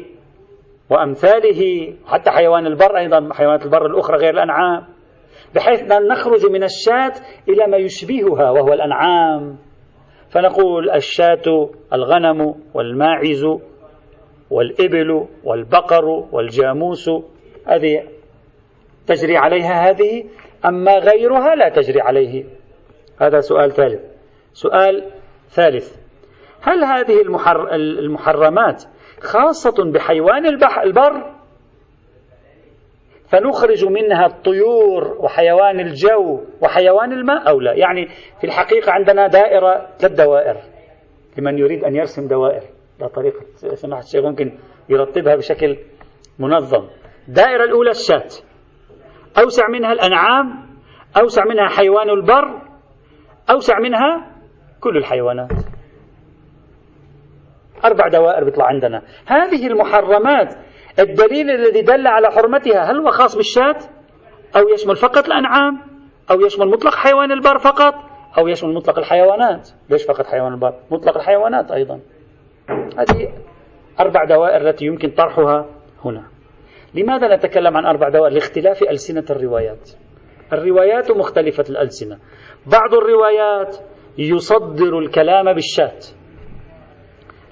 [0.90, 4.84] وأمثاله حتى حيوان البر أيضا حيوانات البر الأخرى غير الأنعام
[5.54, 7.12] بحيث أن نخرج من الشاة
[7.48, 9.58] إلى ما يشبهها وهو الأنعام.
[10.30, 13.46] فنقول الشاة الغنم والماعز
[14.50, 17.10] والإبل والبقر والجاموس
[17.66, 18.19] هذه
[19.10, 20.24] تجري عليها هذه
[20.64, 22.44] أما غيرها لا تجري عليه.
[23.20, 24.00] هذا سؤال ثالث.
[24.52, 25.10] سؤال
[25.50, 25.96] ثالث.
[26.62, 28.84] هل هذه المحر المحرمات
[29.20, 31.40] خاصة بحيوان البحر البر؟
[33.28, 38.06] فنخرج منها الطيور وحيوان الجو وحيوان الماء أو لا؟ يعني
[38.40, 40.56] في الحقيقة عندنا دائرة ثلاث دوائر.
[41.38, 42.62] لمن يريد أن يرسم دوائر.
[43.00, 43.40] لا طريقة
[43.74, 45.76] سماحة الشيخ ممكن يرتبها بشكل
[46.38, 46.86] منظم.
[47.28, 48.49] الدائرة الأولى الشاة
[49.38, 50.66] أوسع منها الأنعام
[51.16, 52.62] أوسع منها حيوان البر
[53.50, 54.26] أوسع منها
[54.80, 55.52] كل الحيوانات.
[57.84, 59.02] أربع دوائر بيطلع عندنا.
[59.26, 60.54] هذه المحرمات
[60.98, 63.76] الدليل الذي دل على حرمتها هل هو خاص بالشاة؟
[64.56, 65.80] أو يشمل فقط الأنعام؟
[66.30, 67.94] أو يشمل مطلق حيوان البر فقط؟
[68.38, 72.00] أو يشمل مطلق الحيوانات؟ ليش فقط حيوان البر؟ مطلق الحيوانات أيضا.
[72.98, 73.32] هذه
[74.00, 75.66] أربع دوائر التي يمكن طرحها
[76.04, 76.22] هنا.
[76.94, 79.90] لماذا نتكلم عن أربع دوائر لاختلاف ألسنة الروايات؟
[80.52, 82.18] الروايات مختلفة الألسنة.
[82.66, 83.76] بعض الروايات
[84.18, 86.06] يصدر الكلام بالشات.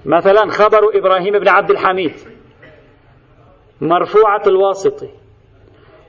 [0.05, 2.13] مثلا خبر إبراهيم بن عبد الحميد
[3.81, 5.09] مرفوعة الواسطي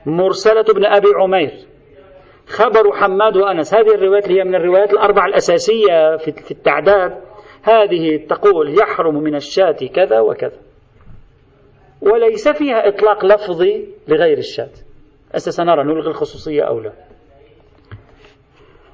[0.05, 1.51] مرسلة بن أبي عمير
[2.47, 3.73] خبر حماد وأنس.
[3.73, 7.21] هذه الروايات هي من الروايات الأربع الأساسية في التعداد.
[7.63, 10.70] هذه تقول يحرم من الشاة كذا وكذا.
[12.11, 14.69] وليس فيها إطلاق لفظي لغير الشاة.
[15.35, 16.91] هسه سنرى نلغي الخصوصية أو لا.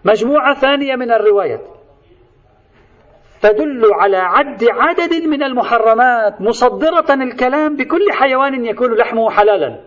[0.06, 1.62] مجموعة ثانية من الروايات.
[3.42, 9.80] تدل على عد عدد من المحرمات مصدرة الكلام بكل حيوان يكون لحمه حلالا.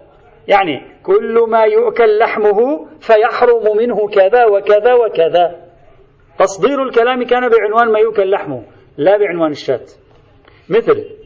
[0.48, 5.56] يعني كل ما يؤكل لحمه فيحرم منه كذا وكذا وكذا.
[6.38, 8.62] تصدير الكلام كان بعنوان ما يؤكل لحمه
[8.98, 9.86] لا بعنوان الشاة.
[10.68, 11.19] مثل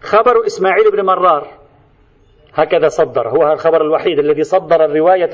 [0.00, 1.48] خبر إسماعيل بن مرار.
[2.54, 3.28] هكذا صدر.
[3.28, 5.30] هو الخبر الوحيد الذي صدر الرواية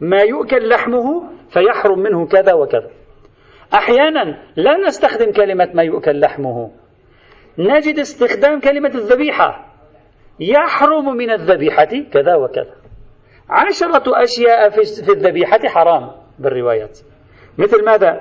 [0.00, 2.90] بما يؤكل لحمه فيحرم منه كذا وكذا.
[3.74, 6.70] أحيانا لا نستخدم كلمة ما يؤكل لحمه.
[7.58, 9.74] نجد استخدام كلمة الذبيحة.
[10.40, 12.74] يحرم من الذبيحة كذا وكذا.
[13.50, 16.98] عشرة أشياء في الذبيحة حرام بالروايات.
[17.58, 18.20] مثل ماذا؟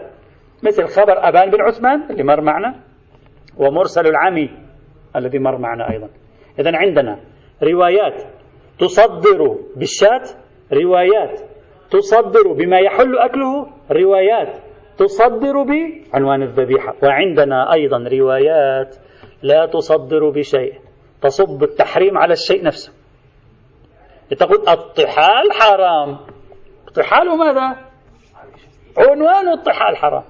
[0.63, 2.75] مثل خبر أبان بن عثمان اللي مر معنا.
[3.57, 4.62] ومرسل العمي.
[5.15, 6.09] الذي مر معنا أيضا.
[6.59, 7.19] إذا عندنا
[7.63, 8.23] روايات
[8.79, 10.23] تصدر بالشاة
[10.73, 11.41] روايات
[11.91, 14.63] تصدر بما يحل أكله روايات
[14.97, 16.95] تصدر بعنوان الذبيحة.
[17.03, 18.95] وعندنا أيضا روايات
[19.43, 20.73] لا تصدر بشيء
[21.21, 22.93] تصب التحريم على الشيء نفسه.
[24.37, 26.17] تقول الطحال حرام.
[26.87, 27.77] الطحال ماذا؟
[28.97, 30.23] عنوان الطحال حرام.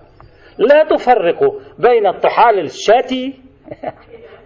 [0.57, 1.39] لا تفرق
[1.79, 3.39] بين الطحال الشاتي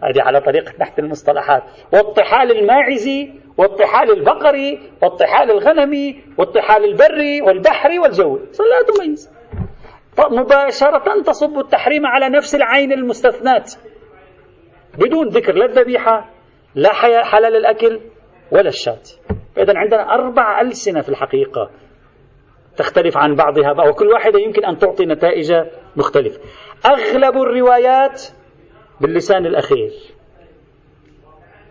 [0.04, 1.64] هذه على طريقة تحت المصطلحات.
[1.94, 9.38] والطحال الماعزي والطحال البقري والطحال الغنمي والطحال البري والبحري والجوي لا تميز
[10.32, 13.74] مباشرة تصب التحريم على نفس العين المستثنات
[14.98, 16.30] بدون ذكر لا الذبيحة
[16.76, 18.00] لا حلال الأكل
[18.52, 19.04] ولا الشاة.
[19.58, 21.70] إذا عندنا أربع ألسنة في الحقيقة
[22.78, 25.54] تختلف عن بعضها وكل واحدة يمكن أن تعطي نتائج
[25.96, 26.40] مختلفة.
[26.86, 28.24] أغلب الروايات
[29.02, 29.92] باللسان الأخير.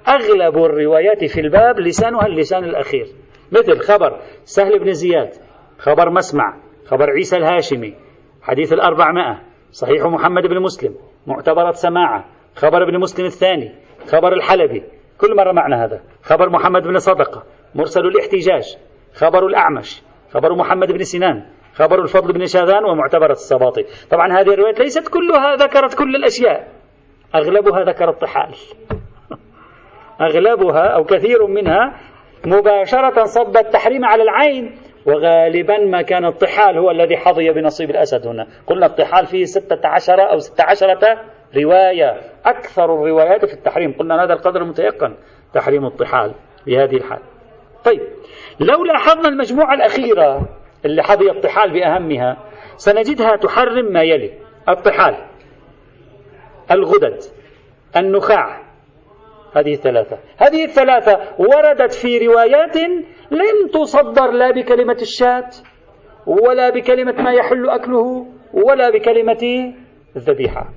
[0.09, 3.07] أغلب الروايات في الباب لسانها اللسان الأخير.
[3.53, 5.31] مثل خبر سهل بن زياد
[5.79, 7.95] خبر مسمع خبر عيسى الهاشمي
[8.43, 10.95] حديث الأربعمائة صحيح محمد بن مسلم
[11.27, 12.25] معتبرة سماعة
[12.57, 13.73] خبر ابن مسلم الثاني
[14.07, 14.83] خبر الحلبي
[15.19, 16.01] كل مرة معنا هذا.
[16.23, 17.43] خبر محمد بن صدقة
[17.75, 18.77] مرسل الاحتجاج
[19.15, 24.79] خبر الأعمش خبر محمد بن سنان خبر الفضل بن شاذان ومعتبرة السباطي طبعا هذه الروايات
[24.81, 26.69] ليست كلها ذكرت كل الأشياء.
[27.35, 28.55] أغلبها ذكر الطحال.
[30.27, 31.93] أغلبها أو كثير منها
[32.47, 38.47] مباشرة صب التحريم على العين وغالبا ما كان الطحال هو الذي حظي بنصيب الأسد هنا.
[38.67, 41.21] قلنا الطحال فيه ستة عشر أو ستة عشرة
[41.57, 43.93] رواية أكثر الروايات في التحريم.
[43.93, 45.15] قلنا هذا القدر المتيقن
[45.55, 46.35] تحريم الطحال
[46.65, 47.21] في هذه الحال.
[47.85, 48.01] طيب
[48.61, 50.49] لو لاحظنا المجموعة الأخيرة
[50.85, 52.37] اللي حظي الطحال بأهمها
[52.77, 54.31] سنجدها تحرم ما يلي
[54.69, 55.17] الطحال.
[56.71, 57.19] الغدد
[57.97, 58.67] النخاع.
[59.57, 62.77] هذه الثلاثة هذه الثلاثة وردت في روايات
[63.31, 65.51] لم تصدر لا بكلمة الشاة
[66.27, 69.75] ولا بكلمة ما يحل أكله ولا بكلمة
[70.17, 70.69] الذبيحة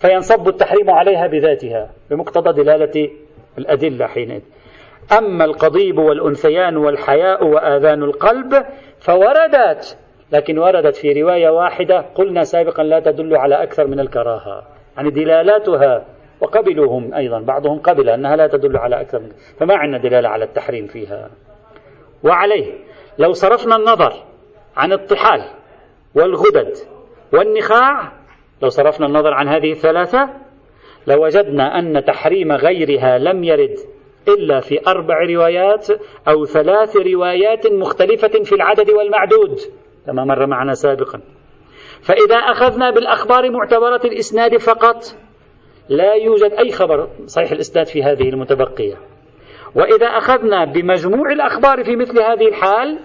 [0.00, 3.10] فينصب التحريم عليها بذاتها بمقتضى دلالة
[3.58, 4.42] الأدلة حينئذ.
[5.18, 8.64] أما القضيب والأنثيان والحياء وآذان القلب
[9.00, 9.98] فوردت
[10.32, 14.75] لكن وردت في رواية واحدة قلنا سابقا لا تدل على أكثر من الكراهة.
[14.96, 16.06] يعني دلالاتها
[16.40, 19.28] وقبلوهم أيضا بعضهم قبل أنها لا تدل على أكثر من
[19.58, 21.30] فما عندنا دلالة على التحريم فيها.
[22.24, 22.72] وعليه
[23.18, 24.12] لو صرفنا النظر
[24.76, 25.42] عن الطحال
[26.14, 26.74] والغدد
[27.32, 28.12] والنخاع
[28.62, 30.30] لو صرفنا النظر عن هذه الثلاثة
[31.06, 33.76] لوجدنا أن تحريم غيرها لم يرد
[34.28, 35.88] إلا في أربع روايات
[36.28, 39.58] أو ثلاث روايات مختلفة في العدد والمعدود
[40.06, 41.20] كما مر معنا سابقا.
[42.06, 44.96] فإذا أخذنا بالأخبار معتبرة الإسناد فقط
[45.88, 48.96] لا يوجد أي خبر صحيح الإسناد في هذه المتبقية.
[49.74, 52.98] وإذا أخذنا بمجموع الأخبار في مثل هذه الحال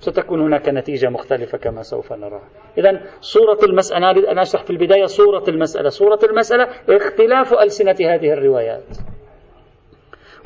[0.00, 2.40] ستكون هناك نتيجة مختلفة كما سوف نرى.
[2.78, 5.88] إذا صورة المسألة أنا أشرح في البداية صورة المسألة.
[5.88, 8.84] صورة المسألة اختلاف ألسنة هذه الروايات.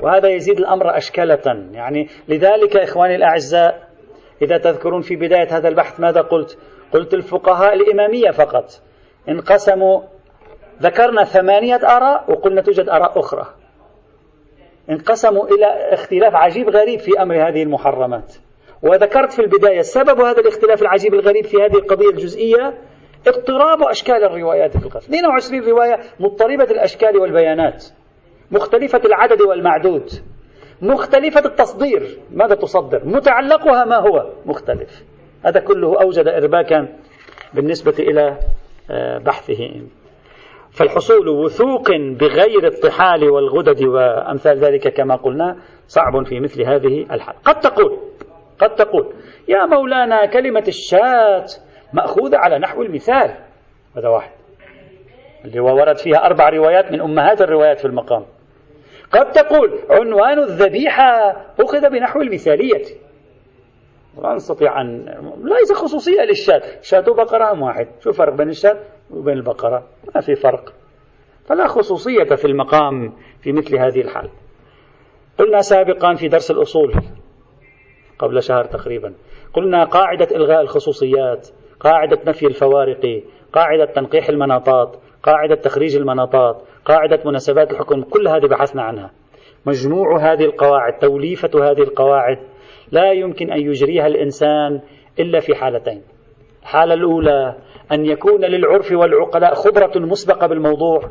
[0.03, 3.89] وهذا يزيد الأمر أشكالة يعني لذلك إخواني الأعزاء
[4.43, 6.59] إذا تذكرون في بداية هذا البحث ماذا قلت؟
[6.93, 8.65] قلت الفقهاء الإمامية فقط.
[9.29, 10.01] انقسموا
[10.83, 13.47] ذكرنا ثمانية آراء وقلنا توجد آراء أخرى.
[14.91, 18.35] انقسموا إلى اختلاف عجيب غريب في أمر هذه المحرمات.
[18.83, 22.79] وذكرت في البداية سبب هذا الاختلاف العجيب الغريب في هذه القضية الجزئية
[23.29, 27.85] اضطراب أشكال الروايات في القتل 22 رواية مضطربة الأشكال والبيانات
[28.51, 30.11] مختلفة العدد والمعدود
[30.83, 32.19] مختلفة التصدير.
[32.31, 35.03] ماذا تصدر؟ متعلقها ما هو؟ مختلف.
[35.45, 36.89] هذا كله أوجد إرباكا
[37.55, 38.37] بالنسبة إلى
[38.91, 39.71] آه، بحثه.
[40.71, 45.57] فالحصول وثوق بغير الطحال والغدد وأمثال ذلك كما قلنا
[45.89, 47.35] صعب في مثل هذه الحال.
[47.45, 47.99] قد تقول
[48.59, 49.13] قد تقول
[49.49, 51.47] يا مولانا كلمة الشاة
[51.93, 53.35] مأخوذة على نحو المثال.
[53.97, 54.31] هذا واحد.
[55.45, 58.25] اللي ورد فيها أربع روايات من أمهات الروايات في المقام.
[59.13, 62.85] قد تقول عنوان الذبيحة أخذ بنحو المثالية.
[64.19, 65.05] لا نستطيع أن
[65.43, 66.63] ليس خصوصية للشاة.
[66.83, 68.77] شاة بقرة أم واحد؟ شو فرق بين الشاة
[69.11, 70.73] وبين البقرة؟ ما في فرق.
[71.47, 74.31] فلا خصوصية في المقام في مثل هذه الحال.
[75.39, 76.95] قلنا سابقا في درس الأصول
[78.19, 79.15] قبل شهر تقريبا.
[79.55, 81.49] قلنا قاعدة إلغاء الخصوصيات
[81.81, 88.83] قاعدة نفي الفوارق قاعدة تنقيح المناطات قاعدة تخريج المناطات قاعدة مناسبات الحكم كل هذه بحثنا
[88.83, 89.11] عنها.
[89.67, 92.39] مجموع هذه القواعد توليفة هذه القواعد
[92.93, 94.81] لا يمكن أن يجريها الإنسان
[95.19, 96.03] إلا في حالتين.
[96.63, 97.57] الحالة الأولى
[97.93, 101.11] أن يكون للعرف والعقلاء خبرة مسبقة بالموضوع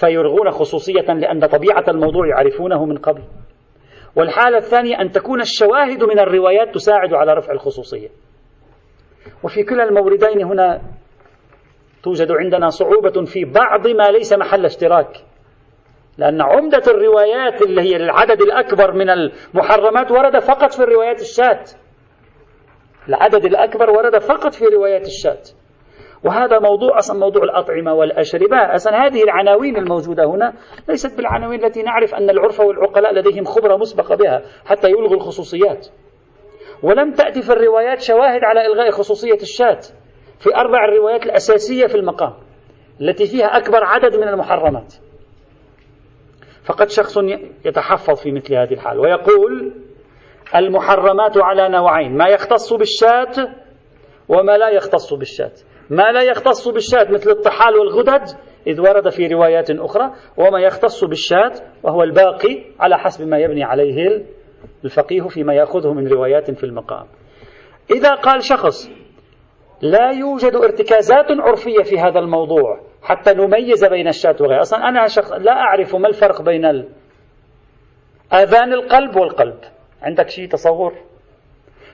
[0.00, 3.22] فيرغون خصوصية لأن طبيعة الموضوع يعرفونه من قبل.
[4.16, 8.08] والحالة الثانية أن تكون الشواهد من الروايات تساعد على رفع الخصوصية.
[9.44, 10.82] وفي كلا الموردين هنا
[12.02, 15.29] توجد عندنا صعوبة في بعض ما ليس محل اشتراك.
[16.18, 21.70] لأن عمدة الروايات اللي هي العدد الأكبر من المحرمات ورد فقط في الروايات الشات
[23.08, 25.50] العدد الأكبر ورد فقط في روايات الشات
[26.24, 28.56] وهذا موضوع أصلا موضوع الأطعمة والأشربة.
[28.56, 30.54] أصلا هذه العناوين الموجودة هنا
[30.88, 35.86] ليست بالعناوين التي نعرف أن العرف والعقلاء لديهم خبرة مسبقة بها حتى يلغوا الخصوصيات.
[36.82, 39.86] ولم تأتي في الروايات شواهد على إلغاء خصوصية الشات
[40.38, 42.34] في أربع الروايات الأساسية في المقام
[43.00, 44.94] التي فيها أكبر عدد من المحرمات.
[46.64, 47.18] فقد شخص
[47.64, 49.72] يتحفظ في مثل هذه الحال ويقول
[50.54, 53.54] المحرمات على نوعين ما يختص بالشاة
[54.28, 55.52] وما لا يختص بالشاة.
[55.90, 58.22] ما لا يختص بالشاة مثل الطحال والغدد
[58.66, 64.24] إذ ورد في روايات أخرى وما يختص بالشاة وهو الباقي على حسب ما يبني عليه
[64.84, 67.06] الفقيه فيما يأخذه من روايات في المقام.
[67.90, 68.90] إذا قال شخص
[69.82, 75.32] لا يوجد ارتكازات عرفية في هذا الموضوع حتى نميز بين الشاة وغيرها أصلا أنا شخص
[75.32, 76.64] لا أعرف ما الفرق بين
[78.32, 79.58] آذان القلب والقلب.
[80.02, 80.94] عندك شيء تصور؟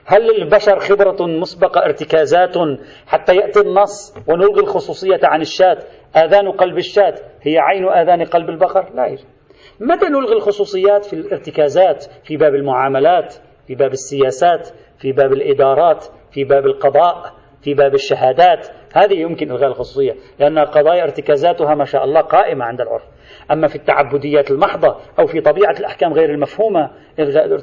[0.05, 2.55] هل للبشر خبرة مسبقة ارتكازات
[3.07, 5.77] حتى يأتي النص ونلغي الخصوصية عن الشاة؟
[6.15, 9.25] آذان قلب الشاة هي عين آذان قلب البقر؟ لا يجب
[9.79, 13.33] متى نلغي الخصوصيات في الارتكازات؟ في باب المعاملات
[13.67, 17.33] في باب السياسات في باب الإدارات في باب القضاء.
[17.61, 18.67] في باب الشهادات.
[18.95, 23.03] هذه يمكن إلغاء الخصوصية لأن القضايا ارتكازاتها ما شاء الله قائمة عند العرف.
[23.51, 27.59] أما في التعبديات المحضة أو في طبيعة الأحكام غير المفهومة إلغاء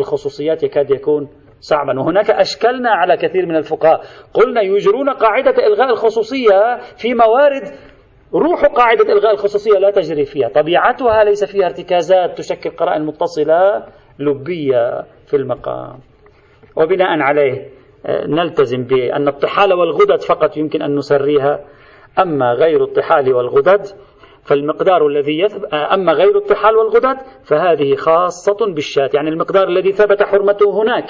[0.00, 1.28] الخصوصيات يكاد يكون
[1.60, 2.00] صعبا.
[2.00, 4.00] وهناك أشكلنا على كثير من الفقهاء.
[4.34, 7.62] قلنا يجرون قاعدة إلغاء الخصوصية في موارد
[8.34, 10.48] روح قاعدة إلغاء الخصوصية لا تجري فيها.
[10.48, 13.86] طبيعتها ليس فيها ارتكازات تشكل قرائن متصلة
[14.18, 15.98] لبية في المقام.
[16.76, 17.68] وبناء عليه
[18.08, 21.64] نلتزم بأن الطحال والغدد فقط يمكن أن نسريها
[22.18, 23.86] أما غير الطحال والغدد
[24.44, 25.64] فالمقدار الذي يثب...
[25.74, 31.04] أما غير الطحال والغدد فهذه خاصة بالشاة يعني المقدار الذي ثبت حرمته هناك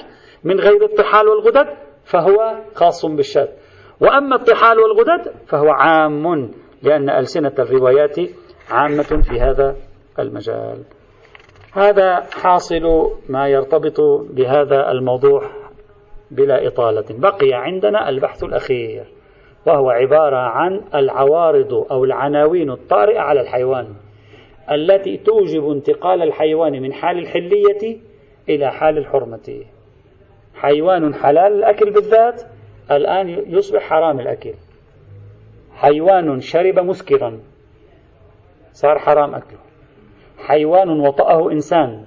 [0.45, 1.67] من غير الطحال والغدد
[2.05, 3.49] فهو خاص بالشاة.
[4.01, 6.51] وأما الطحال والغدد فهو عام
[6.83, 8.17] لأن ألسنة الروايات
[8.71, 9.77] عامة في هذا
[10.19, 10.83] المجال.
[11.73, 14.01] هذا حاصل ما يرتبط
[14.31, 15.62] بهذا الموضوع.
[16.33, 17.05] بلا إطالة.
[17.11, 19.05] بقي عندنا البحث الأخير
[19.67, 23.95] وهو عبارة عن العوارض أو العناوين الطارئة على الحيوان
[24.71, 27.99] التي توجب انتقال الحيوان من حال الحلية
[28.49, 29.65] إلى حال الحرمة.
[30.55, 32.43] حيوان حلال الأكل بالذات
[32.91, 34.55] الآن يصبح حرام الأكل.
[35.75, 37.41] حيوان شرب مسكرا
[38.73, 39.59] صار حرام أكله.
[40.39, 42.05] حيوان وطأه إنسان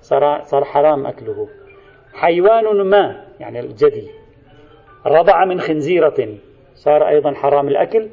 [0.00, 1.48] صار, حرام أكله.
[2.14, 4.08] حيوان ما يعني الجدي.
[5.06, 6.28] رضع من خنزيرة.
[6.74, 8.08] صار أيضا حرام الأكل.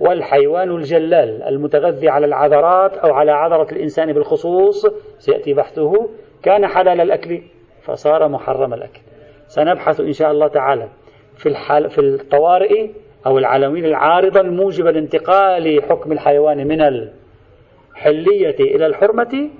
[0.00, 4.86] والحيوان الجلال المتغذي على العذرات أو على عذرة الإنسان بالخصوص
[5.18, 6.08] سيأتي بحثه
[6.42, 7.42] كان حلال الأكل
[7.82, 9.00] فصار محرم الأكل.
[9.48, 10.88] سنبحث إن شاء الله تعالى
[11.36, 12.90] في, الحال في الطوارئ
[13.26, 19.50] أو العناوين العارضة الموجبة لانتقال حكم الحيوان من الحلية إلى الحرمة.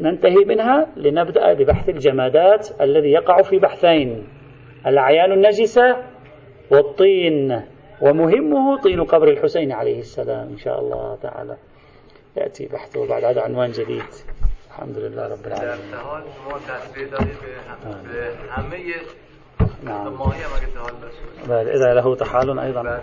[0.00, 4.28] ننتهي منها لنبدأ ببحث الجمادات الذي يقع في بحثين.
[4.86, 5.96] العيان النجسة
[6.70, 7.62] والطين
[8.02, 11.56] ومهمه طين قبر الحسين عليه السلام إن شاء الله تعالى.
[12.36, 14.02] يأتي بحثه بعد هذا عنوان جديد.
[14.68, 15.90] الحمد لله رب العالمين.
[19.84, 20.16] نعم.
[21.50, 23.00] إذا له تحال أيضا.